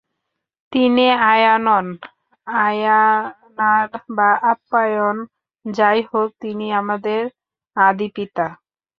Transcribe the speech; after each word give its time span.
তিনি 0.73 1.05
আয়্যানন, 1.31 1.85
আইয়ানার 2.47 3.87
বা 4.17 4.29
আয়াপ্পান 4.41 5.15
যাই 5.65 5.99
হোক, 6.09 6.29
তিনিই 6.41 6.77
আমাদের 6.81 7.21
আদিপিতা। 7.77 8.47